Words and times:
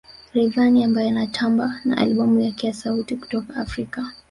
Rayvanny 0.35 0.83
ambaye 0.83 1.09
anatamba 1.09 1.79
na 1.85 1.97
albamu 1.97 2.39
yake 2.39 2.67
ya 2.67 2.73
sauti 2.73 3.15
kutoka 3.15 3.55
Afrika 3.55 4.05